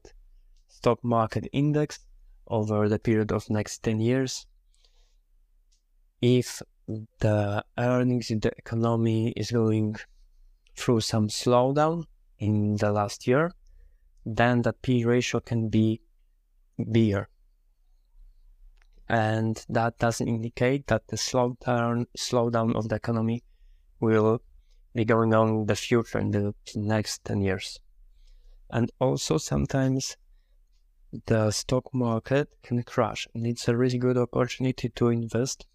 stock 0.69 1.03
market 1.05 1.49
index 1.53 2.01
over 2.49 2.89
the 2.89 2.99
period 2.99 3.33
of 3.33 3.51
next 3.51 3.83
10 3.83 4.01
years, 4.01 4.47
if 6.23 6.63
the 7.19 7.65
earnings 7.77 8.31
in 8.31 8.41
the 8.41 8.53
economy 8.57 9.33
is 9.37 9.51
going 9.51 9.97
through 10.77 11.01
some 11.01 11.29
slowdown 11.29 12.05
in 12.39 12.77
the 12.77 12.91
last 12.91 13.27
year, 13.27 13.51
then 14.27 14.63
that 14.63 14.83
P 14.83 15.05
ratio 15.05 15.41
can 15.41 15.69
be 15.69 16.03
bigger 16.93 17.29
and 19.09 19.65
that 19.69 19.99
doesn't 19.99 20.27
indicate 20.27 20.89
that 20.89 21.07
the 21.09 21.17
slowdown 21.17 22.07
slowdown 22.19 22.75
of 22.75 22.89
the 22.89 22.97
economy 22.97 23.43
will 24.01 24.43
be 24.95 25.05
going 25.05 25.33
on 25.33 25.49
in 25.49 25.67
the 25.67 25.77
future 25.77 26.19
in 26.19 26.31
the 26.31 26.55
next 26.75 27.25
10 27.25 27.41
years. 27.43 27.79
And 28.71 28.91
also 29.01 29.39
sometimes 29.39 30.17
the 31.27 31.51
stock 31.51 31.95
market 31.95 32.49
can 32.63 32.83
crash 32.83 33.29
and 33.35 33.47
it's 33.47 33.69
a 33.69 33.77
really 33.77 33.99
good 33.99 34.19
opportunity 34.19 34.89
to 34.89 35.09
invest 35.09 35.67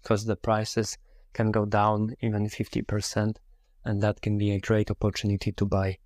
because 0.00 0.24
the 0.24 0.36
prices 0.36 0.96
can 1.34 1.50
go 1.50 1.66
down 1.66 2.14
even 2.22 2.46
50% 2.46 3.36
and 3.84 4.02
that 4.02 4.22
can 4.22 4.38
be 4.38 4.52
a 4.52 4.60
great 4.60 4.90
opportunity 4.90 5.52
to 5.52 5.66
buy 5.66 5.98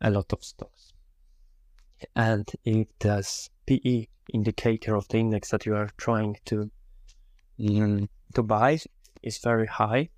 a 0.00 0.10
lot 0.10 0.32
of 0.32 0.44
stocks. 0.44 0.92
And 2.16 2.50
if 2.64 2.88
the 2.98 3.26
PE 3.66 4.06
indicator 4.32 4.94
of 4.96 5.08
the 5.08 5.18
index 5.18 5.50
that 5.50 5.66
you 5.66 5.74
are 5.74 5.90
trying 5.96 6.36
to 6.46 6.70
mm, 7.58 8.08
to 8.34 8.42
buy 8.42 8.78
is 9.22 9.38
very 9.38 9.66
high, 9.66 10.08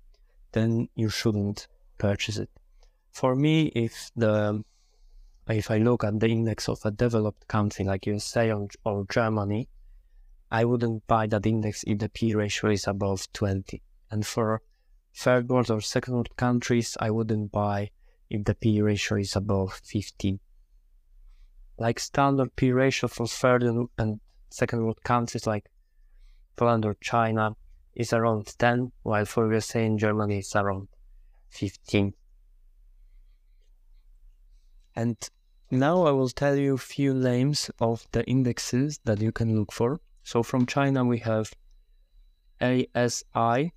then 0.51 0.87
you 0.95 1.09
shouldn't 1.09 1.67
purchase 1.97 2.37
it. 2.37 2.49
For 3.11 3.35
me, 3.35 3.67
if 3.75 4.11
the 4.15 4.63
if 5.47 5.69
I 5.69 5.77
look 5.77 6.03
at 6.03 6.19
the 6.19 6.27
index 6.27 6.69
of 6.69 6.79
a 6.85 6.91
developed 6.91 7.47
country 7.47 7.83
like 7.85 8.05
USA 8.05 8.51
or, 8.51 8.67
or 8.85 9.05
Germany, 9.09 9.67
I 10.49 10.63
wouldn't 10.65 11.05
buy 11.07 11.27
that 11.27 11.45
index 11.45 11.83
if 11.85 11.99
the 11.99 12.09
P 12.09 12.33
ratio 12.33 12.71
is 12.71 12.87
above 12.87 13.31
20. 13.33 13.81
And 14.09 14.25
for 14.25 14.61
third 15.13 15.49
world 15.49 15.69
or 15.69 15.81
second 15.81 16.13
world 16.13 16.35
countries, 16.37 16.95
I 16.99 17.11
wouldn't 17.11 17.51
buy 17.51 17.89
if 18.29 18.45
the 18.45 18.55
P 18.55 18.81
ratio 18.81 19.17
is 19.17 19.35
above 19.35 19.81
15 19.83 20.39
like 21.77 21.99
standard 21.99 22.55
P 22.55 22.71
ratio 22.71 23.07
for 23.07 23.27
third 23.27 23.63
and 23.63 24.19
second 24.49 24.83
world 24.83 25.03
countries 25.03 25.45
like 25.47 25.69
Poland 26.55 26.85
or 26.85 26.95
China 27.01 27.55
is 27.95 28.13
around 28.13 28.47
10, 28.57 28.91
while 29.03 29.25
for 29.25 29.51
USA 29.51 29.85
and 29.85 29.99
Germany 29.99 30.39
it's 30.39 30.55
around 30.55 30.87
15. 31.49 32.13
And 34.95 35.17
now 35.71 36.05
I 36.05 36.11
will 36.11 36.29
tell 36.29 36.55
you 36.55 36.75
a 36.75 36.77
few 36.77 37.13
names 37.13 37.69
of 37.79 38.07
the 38.11 38.23
indexes 38.25 38.99
that 39.05 39.21
you 39.21 39.31
can 39.31 39.57
look 39.57 39.71
for. 39.71 39.99
So 40.23 40.43
from 40.43 40.67
China 40.67 41.03
we 41.03 41.17
have 41.19 41.51
ASI.fr 42.61 43.71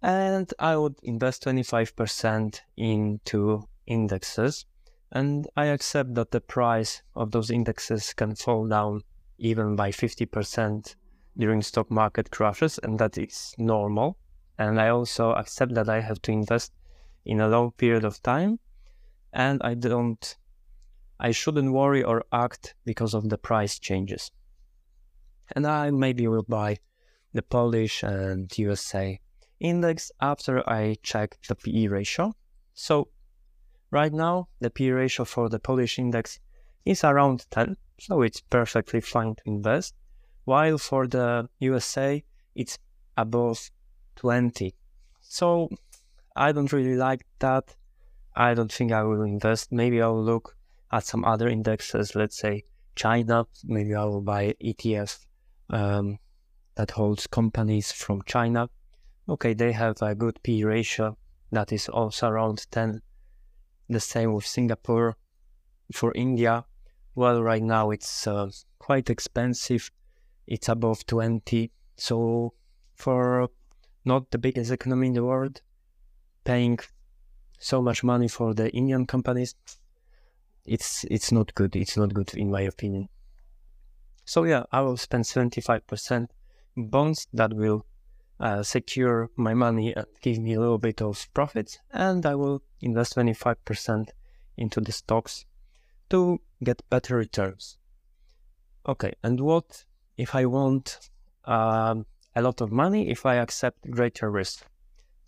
And 0.03 0.53
I 0.59 0.77
would 0.77 0.97
invest 1.03 1.45
25% 1.45 2.61
into 2.77 3.69
indexes. 3.87 4.67
And 5.13 5.49
I 5.57 5.67
accept 5.67 6.15
that 6.15 6.31
the 6.31 6.41
price 6.41 7.03
of 7.17 7.33
those 7.33 7.51
indexes 7.51 8.13
can 8.15 8.35
fall 8.35 8.67
down 8.69 9.03
even 9.39 9.77
by 9.77 9.91
50% 9.91 10.95
during 11.37 11.63
stock 11.63 11.91
market 11.91 12.31
crashes, 12.31 12.79
and 12.83 12.99
that 12.99 13.17
is 13.17 13.55
normal. 13.59 14.17
And 14.61 14.79
I 14.79 14.91
also 14.91 15.33
accept 15.33 15.73
that 15.75 15.89
I 15.89 16.01
have 16.01 16.21
to 16.23 16.33
invest 16.33 16.73
in 17.25 17.41
a 17.41 17.49
long 17.49 17.73
period 17.73 18.05
of 18.05 18.23
time, 18.23 18.61
and 19.33 19.59
I 19.65 19.73
don't, 19.73 20.37
I 21.19 21.31
shouldn't 21.31 21.73
worry 21.73 22.05
or 22.05 22.25
act 22.31 22.75
because 22.85 23.15
of 23.15 23.31
the 23.31 23.39
price 23.39 23.79
changes. 23.79 24.31
And 25.57 25.67
I 25.67 25.91
maybe 25.91 26.29
will 26.29 26.45
buy 26.47 26.77
the 27.33 27.41
Polish 27.41 28.03
and 28.03 28.53
USA 28.59 29.19
index 29.61 30.13
after 30.21 30.69
I 30.69 30.97
check 31.03 31.39
the 31.49 31.55
PE 31.55 31.87
ratio. 31.87 32.35
So 32.75 33.09
right 33.91 34.13
now, 34.13 34.49
the 34.61 34.69
PE 34.69 34.91
ratio 34.91 35.25
for 35.25 35.49
the 35.49 35.59
Polish 35.59 35.99
index 35.99 36.39
is 36.85 37.03
around 37.03 37.47
10 37.51 37.79
so 37.99 38.21
it's 38.21 38.41
perfectly 38.41 39.01
fine 39.01 39.37
to 39.37 39.43
invest. 39.47 39.95
While 40.45 40.79
for 40.79 41.07
the 41.07 41.49
USA, 41.61 42.23
it's 42.55 42.79
above 43.17 43.71
20. 44.17 44.75
So 45.21 45.71
I 46.37 46.53
don't 46.53 46.73
really 46.73 46.97
like 46.97 47.27
that. 47.39 47.75
I 48.35 48.55
don't 48.55 48.73
think 48.73 48.93
I 48.93 49.03
will 49.03 49.23
invest. 49.23 49.73
Maybe 49.73 50.01
I'll 50.01 50.23
look 50.23 50.57
at 50.93 51.05
some 51.05 51.25
other 51.25 51.49
indexes, 51.49 52.15
let's 52.15 52.39
say 52.39 52.65
China. 52.95 53.47
Maybe 53.65 53.95
I 53.95 54.05
will 54.05 54.21
buy 54.23 54.55
ETF 54.63 55.27
um, 55.71 56.19
that 56.75 56.93
holds 56.93 57.27
companies 57.27 57.93
from 57.93 58.23
China. 58.27 58.69
Okay, 59.29 59.55
they 59.55 59.73
have 59.73 60.01
a 60.03 60.15
good 60.15 60.43
P 60.43 60.65
ratio 60.65 61.17
that 61.53 61.73
is 61.73 61.89
also 61.89 62.29
around 62.29 62.67
10. 62.71 63.01
The 63.89 64.01
same 64.01 64.33
with 64.35 64.47
Singapore. 64.47 65.17
For 65.93 66.13
India, 66.15 66.65
well, 67.17 67.43
right 67.43 67.63
now 67.63 67.91
it's 67.91 68.27
uh, 68.27 68.51
quite 68.79 69.11
expensive. 69.11 69.91
It's 70.47 70.69
above 70.69 71.05
20. 71.07 71.71
So 71.97 72.55
for 72.95 73.49
not 74.05 74.31
the 74.31 74.39
biggest 74.39 74.71
economy 74.71 75.09
in 75.09 75.15
the 75.15 75.25
world, 75.25 75.61
paying 76.45 76.79
so 77.59 77.83
much 77.83 78.03
money 78.03 78.29
for 78.29 78.55
the 78.55 78.71
Indian 78.71 79.07
companies, 79.07 79.55
it's 80.65 81.05
it's 81.11 81.33
not 81.33 81.55
good. 81.55 81.77
It's 81.77 81.97
not 81.97 82.15
good 82.15 82.35
in 82.35 82.51
my 82.51 82.63
opinion. 82.63 83.09
So 84.25 84.45
yeah, 84.45 84.65
I 84.71 84.81
will 84.83 84.97
spend 84.97 85.25
75% 85.25 86.29
bonds 86.77 87.27
that 87.33 87.53
will 87.53 87.85
uh, 88.39 88.63
secure 88.63 89.31
my 89.37 89.55
money 89.55 89.93
and 89.95 90.07
give 90.23 90.39
me 90.39 90.55
a 90.55 90.61
little 90.61 90.79
bit 90.79 91.03
of 91.03 91.29
profits, 91.35 91.79
and 91.91 92.25
I 92.25 92.35
will 92.35 92.63
invest 92.81 93.17
25% 93.17 94.11
into 94.57 94.81
the 94.81 94.93
stocks 94.93 95.45
to 96.11 96.41
get 96.63 96.89
better 96.89 97.17
returns. 97.17 97.79
Okay, 98.87 99.13
and 99.23 99.41
what 99.41 99.85
if 100.17 100.35
I 100.35 100.47
want 100.47 101.11
um, 101.45 102.07
a 102.41 102.43
lot 102.43 102.61
of 102.63 102.73
money 102.73 103.11
if 103.11 103.27
I 103.27 103.35
accept 103.35 103.91
greater 103.91 104.31
risk? 104.31 104.65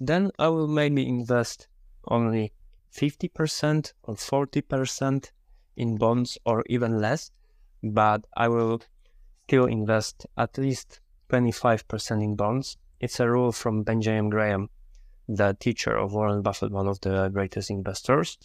Then 0.00 0.30
I 0.38 0.48
will 0.48 0.66
maybe 0.66 1.06
invest 1.06 1.68
only 2.08 2.52
50% 2.90 3.92
or 4.04 4.14
40% 4.14 5.30
in 5.76 5.96
bonds 5.96 6.38
or 6.46 6.64
even 6.68 7.00
less, 7.00 7.30
but 7.82 8.26
I 8.36 8.48
will 8.48 8.80
still 9.46 9.66
invest 9.66 10.26
at 10.38 10.56
least 10.56 11.00
25% 11.28 12.22
in 12.22 12.34
bonds. 12.34 12.78
It's 13.00 13.20
a 13.20 13.28
rule 13.28 13.52
from 13.52 13.82
Benjamin 13.82 14.30
Graham, 14.30 14.70
the 15.28 15.56
teacher 15.60 15.94
of 15.94 16.14
Warren 16.14 16.40
Buffett, 16.40 16.72
one 16.72 16.88
of 16.88 17.00
the 17.00 17.28
greatest 17.28 17.70
investors. 17.70 18.38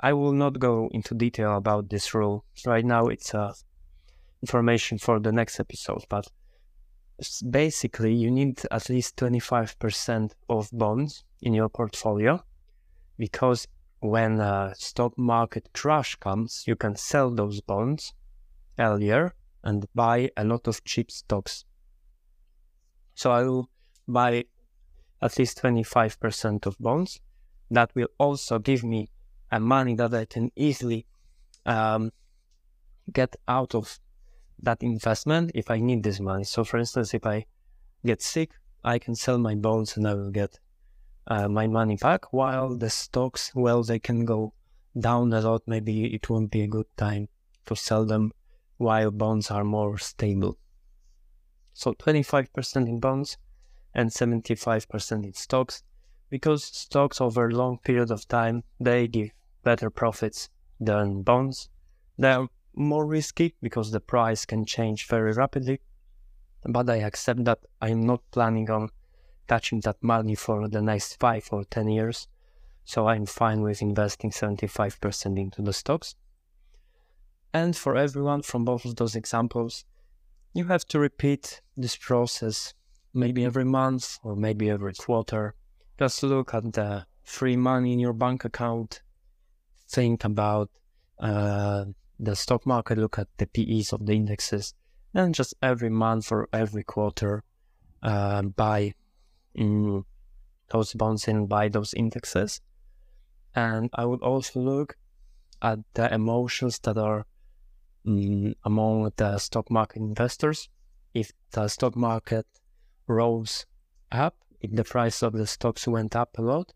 I 0.00 0.12
will 0.12 0.32
not 0.32 0.58
go 0.58 0.88
into 0.92 1.14
detail 1.14 1.56
about 1.56 1.90
this 1.90 2.12
rule. 2.12 2.44
Right 2.66 2.84
now, 2.84 3.06
it's 3.06 3.34
uh, 3.34 3.54
information 4.42 4.98
for 4.98 5.20
the 5.20 5.32
next 5.32 5.60
episode, 5.60 6.04
but 6.08 6.26
basically, 7.50 8.14
you 8.14 8.30
need 8.30 8.60
at 8.70 8.88
least 8.88 9.16
25% 9.16 10.32
of 10.48 10.70
bonds 10.72 11.24
in 11.42 11.54
your 11.54 11.68
portfolio 11.68 12.42
because 13.18 13.68
when 14.00 14.40
a 14.40 14.74
stock 14.76 15.16
market 15.16 15.70
crash 15.72 16.16
comes, 16.16 16.64
you 16.66 16.76
can 16.76 16.96
sell 16.96 17.30
those 17.30 17.60
bonds 17.60 18.12
earlier 18.78 19.34
and 19.62 19.86
buy 19.94 20.30
a 20.36 20.44
lot 20.44 20.66
of 20.66 20.84
cheap 20.84 21.10
stocks. 21.10 21.64
So 23.14 23.30
I 23.30 23.42
will 23.44 23.70
buy 24.06 24.44
at 25.22 25.38
least 25.38 25.62
25% 25.62 26.66
of 26.66 26.76
bonds. 26.78 27.20
That 27.70 27.94
will 27.94 28.08
also 28.18 28.58
give 28.58 28.84
me 28.84 29.08
a 29.50 29.58
money 29.58 29.94
that 29.94 30.12
I 30.12 30.26
can 30.26 30.50
easily 30.54 31.06
um, 31.64 32.12
get 33.12 33.36
out 33.48 33.74
of 33.74 33.98
that 34.62 34.82
investment 34.82 35.50
if 35.54 35.70
I 35.70 35.80
need 35.80 36.02
this 36.02 36.20
money. 36.20 36.44
So, 36.44 36.64
for 36.64 36.78
instance, 36.78 37.14
if 37.14 37.26
I 37.26 37.46
get 38.04 38.22
sick, 38.22 38.52
I 38.82 38.98
can 38.98 39.14
sell 39.14 39.38
my 39.38 39.54
bonds 39.54 39.96
and 39.96 40.06
I 40.06 40.14
will 40.14 40.30
get 40.30 40.58
uh, 41.26 41.48
my 41.48 41.66
money 41.66 41.96
back. 41.96 42.32
While 42.32 42.76
the 42.76 42.90
stocks, 42.90 43.52
well, 43.54 43.82
they 43.82 43.98
can 43.98 44.24
go 44.24 44.52
down 44.98 45.32
a 45.32 45.40
lot. 45.40 45.62
Maybe 45.66 46.14
it 46.14 46.28
won't 46.28 46.50
be 46.50 46.62
a 46.62 46.66
good 46.66 46.86
time 46.96 47.28
to 47.66 47.74
sell 47.76 48.04
them 48.04 48.32
while 48.76 49.10
bonds 49.10 49.50
are 49.50 49.64
more 49.64 49.98
stable. 49.98 50.58
So, 51.72 51.92
25% 51.94 52.88
in 52.88 53.00
bonds 53.00 53.38
and 53.94 54.10
75% 54.10 55.24
in 55.24 55.32
stocks 55.34 55.82
because 56.30 56.64
stocks 56.64 57.20
over 57.20 57.48
a 57.48 57.54
long 57.54 57.78
period 57.78 58.10
of 58.10 58.26
time 58.26 58.64
they 58.80 59.06
give 59.06 59.30
better 59.62 59.90
profits 59.90 60.50
than 60.80 61.22
bonds. 61.22 61.68
They 62.18 62.32
are 62.32 62.48
more 62.74 63.06
risky 63.06 63.54
because 63.62 63.90
the 63.90 64.00
price 64.00 64.44
can 64.44 64.64
change 64.64 65.06
very 65.06 65.32
rapidly, 65.32 65.80
but 66.64 66.88
I 66.88 66.96
accept 66.96 67.44
that 67.44 67.60
I'm 67.80 68.06
not 68.06 68.22
planning 68.30 68.70
on 68.70 68.90
touching 69.46 69.80
that 69.80 70.02
money 70.02 70.34
for 70.34 70.68
the 70.68 70.82
next 70.82 71.18
five 71.20 71.48
or 71.52 71.64
10 71.64 71.88
years. 71.88 72.28
So 72.84 73.08
I'm 73.08 73.26
fine 73.26 73.62
with 73.62 73.82
investing 73.82 74.30
75% 74.30 75.38
into 75.38 75.62
the 75.62 75.72
stocks. 75.72 76.14
And 77.52 77.76
for 77.76 77.96
everyone 77.96 78.42
from 78.42 78.64
both 78.64 78.84
of 78.84 78.96
those 78.96 79.14
examples, 79.14 79.84
you 80.52 80.66
have 80.66 80.84
to 80.86 80.98
repeat 80.98 81.60
this 81.76 81.96
process 81.96 82.74
maybe 83.12 83.44
every 83.44 83.64
month 83.64 84.18
or 84.22 84.34
maybe 84.34 84.68
every 84.70 84.94
quarter. 84.94 85.54
Just 85.98 86.22
look 86.22 86.52
at 86.52 86.72
the 86.72 87.06
free 87.22 87.56
money 87.56 87.92
in 87.92 88.00
your 88.00 88.12
bank 88.12 88.44
account, 88.44 89.02
think 89.88 90.24
about 90.24 90.68
uh, 91.18 91.84
the 92.18 92.36
stock 92.36 92.66
market, 92.66 92.98
look 92.98 93.18
at 93.18 93.28
the 93.38 93.46
PEs 93.46 93.92
of 93.92 94.06
the 94.06 94.12
indexes, 94.12 94.74
and 95.12 95.34
just 95.34 95.54
every 95.62 95.90
month 95.90 96.30
or 96.32 96.48
every 96.52 96.84
quarter 96.84 97.42
uh, 98.02 98.42
buy 98.42 98.94
mm, 99.58 100.04
those 100.70 100.92
bonds 100.94 101.28
and 101.28 101.48
buy 101.48 101.68
those 101.68 101.94
indexes. 101.94 102.60
And 103.54 103.90
I 103.94 104.04
would 104.04 104.22
also 104.22 104.60
look 104.60 104.96
at 105.62 105.78
the 105.94 106.12
emotions 106.12 106.78
that 106.80 106.98
are 106.98 107.26
mm, 108.06 108.54
among 108.64 109.12
the 109.16 109.38
stock 109.38 109.70
market 109.70 110.00
investors. 110.00 110.68
If 111.14 111.32
the 111.52 111.68
stock 111.68 111.96
market 111.96 112.46
rose 113.06 113.66
up, 114.10 114.36
if 114.60 114.72
the 114.72 114.84
price 114.84 115.22
of 115.22 115.32
the 115.32 115.46
stocks 115.46 115.86
went 115.86 116.16
up 116.16 116.36
a 116.38 116.42
lot, 116.42 116.72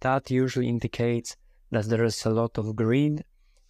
that 0.00 0.30
usually 0.30 0.68
indicates 0.68 1.36
that 1.70 1.84
there 1.86 2.04
is 2.04 2.24
a 2.24 2.30
lot 2.30 2.58
of 2.58 2.74
greed, 2.74 3.24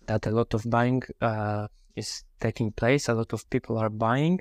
that 0.09 0.27
a 0.27 0.31
lot 0.31 0.55
of 0.55 0.69
buying 0.69 1.03
uh, 1.21 1.69
is 1.95 2.25
taking 2.41 2.73
place, 2.73 3.09
a 3.09 3.15
lot 3.15 3.33
of 3.33 3.49
people 3.51 3.79
are 3.79 3.91
buying, 3.91 4.41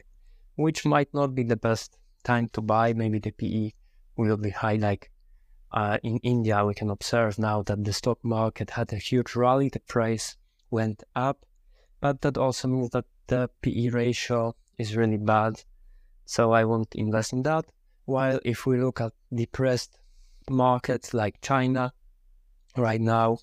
which 0.55 0.85
might 0.85 1.13
not 1.13 1.35
be 1.35 1.43
the 1.43 1.55
best 1.55 1.97
time 2.23 2.49
to 2.53 2.61
buy. 2.61 2.93
Maybe 2.93 3.19
the 3.19 3.31
PE 3.31 3.71
will 4.15 4.37
be 4.37 4.49
high. 4.49 4.75
Like 4.75 5.11
uh, 5.71 5.97
in 6.03 6.17
India, 6.17 6.65
we 6.65 6.73
can 6.73 6.89
observe 6.89 7.37
now 7.37 7.61
that 7.63 7.83
the 7.83 7.93
stock 7.93 8.19
market 8.23 8.71
had 8.71 8.91
a 8.93 8.97
huge 8.97 9.35
rally, 9.35 9.69
the 9.69 9.79
price 9.81 10.37
went 10.71 11.03
up, 11.15 11.45
but 11.99 12.21
that 12.21 12.37
also 12.37 12.67
means 12.67 12.89
that 12.91 13.05
the 13.27 13.49
PE 13.61 13.89
ratio 13.89 14.55
is 14.77 14.95
really 14.95 15.17
bad. 15.17 15.63
So 16.25 16.51
I 16.51 16.65
won't 16.65 16.93
invest 16.95 17.33
in 17.33 17.43
that. 17.43 17.65
While 18.05 18.39
if 18.43 18.65
we 18.65 18.79
look 18.79 19.01
at 19.01 19.13
depressed 19.33 19.99
markets 20.49 21.13
like 21.13 21.41
China 21.41 21.93
right 22.77 23.01
now, 23.01 23.39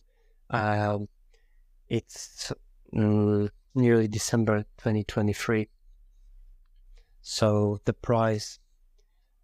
um, 0.50 1.08
it's 1.94 2.52
mm, 2.92 3.48
nearly 3.74 4.09
December 4.09 4.64
2023. 4.78 5.68
So 7.22 7.78
the 7.85 7.92
price 7.92 8.59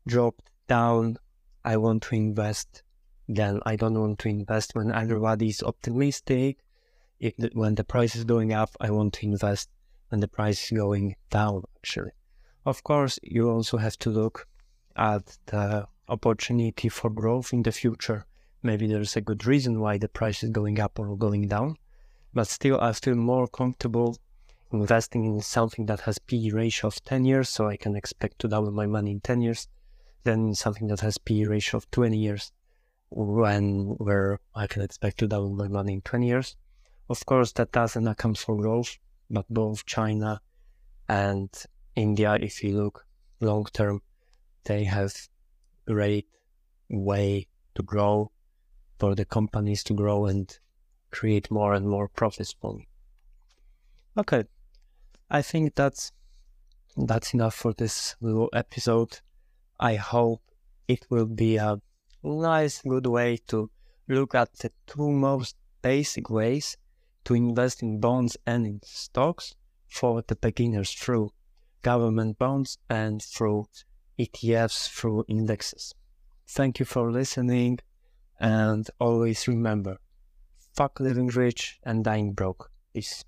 dropped 0.07 0.51
down. 0.67 1.17
I 1.65 1.77
want 1.77 2.03
to 2.05 2.17
invest. 2.17 2.83
Then 3.29 3.61
I 3.65 3.77
don't 3.77 4.01
want 4.01 4.19
to 4.21 4.29
invest 4.29 4.75
when 4.75 4.91
everybody 4.91 5.49
is 5.49 5.63
optimistic. 5.63 6.59
If 7.21 7.37
the, 7.37 7.51
when 7.53 7.77
the 7.77 7.85
price 7.85 8.17
is 8.17 8.25
going 8.25 8.53
up, 8.53 8.71
I 8.81 8.91
want 8.91 9.13
to 9.15 9.27
invest 9.27 9.69
when 10.09 10.21
the 10.21 10.29
price 10.29 10.65
is 10.65 10.77
going 10.77 11.15
down. 11.31 11.63
Actually, 11.79 12.13
of 12.67 12.83
course, 12.83 13.21
you 13.23 13.49
also 13.49 13.77
have 13.77 13.97
to 13.99 14.11
look 14.11 14.49
at 14.97 15.39
the 15.47 15.87
opportunity 16.09 16.89
for 16.89 17.11
growth 17.11 17.53
in 17.53 17.63
the 17.63 17.71
future. 17.71 18.27
Maybe 18.63 18.89
there's 18.89 19.15
a 19.17 19.21
good 19.21 19.47
reason 19.47 19.79
why 19.79 19.99
the 19.99 20.09
price 20.09 20.43
is 20.43 20.51
going 20.51 20.81
up 20.81 20.99
or 20.99 21.17
going 21.17 21.47
down, 21.47 21.77
but 22.33 22.49
still 22.49 22.81
I 22.81 22.93
feel 22.93 23.15
more 23.15 23.49
comfortable 23.49 24.17
investing 24.73 25.25
in 25.25 25.41
something 25.41 25.87
that 25.87 26.01
has 26.01 26.19
PE 26.19 26.51
ratio 26.51 26.89
of 26.89 27.03
10 27.05 27.25
years, 27.25 27.49
so 27.49 27.69
I 27.69 27.77
can 27.77 27.97
expect 27.97 28.39
to 28.41 28.49
double 28.49 28.71
my 28.71 28.87
money 28.87 29.11
in 29.11 29.21
10 29.21 29.41
years, 29.41 29.69
than 30.23 30.55
something 30.55 30.87
that 30.89 31.01
has 31.01 31.19
PE 31.19 31.45
ratio 31.45 31.79
of 31.79 31.91
20 31.91 32.17
years, 32.17 32.53
when 33.11 33.97
where 33.99 34.39
I 34.55 34.67
can 34.67 34.83
expect 34.83 35.19
to 35.19 35.27
double 35.27 35.51
my 35.51 35.69
money 35.69 35.95
in 35.95 36.03
20 36.03 36.27
years. 36.27 36.57
Of 37.09 37.27
course, 37.27 37.53
that 37.53 37.73
doesn't 37.73 38.07
account 38.07 38.39
for 38.39 38.57
growth, 38.57 38.99
but 39.29 39.47
both 39.49 39.85
China 39.87 40.41
and 41.09 41.51
India, 41.97 42.39
if 42.41 42.63
you 42.63 42.77
look 42.77 43.07
long 43.41 43.67
term, 43.73 44.03
they 44.65 44.85
have 44.85 45.13
great 45.87 46.29
way 46.89 47.49
to 47.75 47.83
grow 47.83 48.31
for 48.99 49.15
the 49.17 49.25
companies 49.25 49.83
to 49.85 49.95
grow 49.95 50.27
and 50.27 50.59
create 51.11 51.51
more 51.51 51.75
and 51.75 51.89
more 51.89 52.09
profits 52.09 52.53
for 52.53 52.75
me. 52.75 52.89
Okay, 54.17 54.45
I 55.31 55.43
think 55.43 55.75
that's 55.75 56.13
that's 56.97 57.35
enough 57.35 57.55
for 57.55 57.73
this 57.73 58.17
little 58.21 58.51
episode. 58.53 59.21
I 59.79 59.95
hope 59.95 60.43
it 60.89 61.07
will 61.09 61.27
be 61.27 61.57
a 61.57 61.81
nice, 62.23 62.83
good 62.83 63.07
way 63.07 63.39
to 63.49 63.71
look 64.09 64.35
at 64.35 64.53
the 64.55 64.73
two 64.87 65.11
most 65.11 65.57
basic 65.83 66.29
ways 66.29 66.77
to 67.25 67.35
invest 67.35 67.83
in 67.83 68.01
bonds 68.01 68.37
and 68.47 68.67
in 68.67 68.81
stocks 68.83 69.55
for 69.89 70.23
the 70.27 70.37
beginners 70.37 70.93
through 70.93 71.31
government 71.83 72.39
bonds 72.39 72.79
and 72.89 73.23
through 73.23 73.67
ETFs 74.19 74.89
through 74.89 75.25
indexes. 75.29 75.95
Thank 76.47 76.79
you 76.79 76.85
for 76.85 77.11
listening 77.11 77.79
and 78.39 78.89
always 78.99 79.47
remember 79.47 79.99
fuck 80.75 81.01
living 81.01 81.29
rich 81.29 81.79
and 81.83 82.05
dying 82.05 82.33
broke. 82.33 82.71
Peace. 82.93 83.25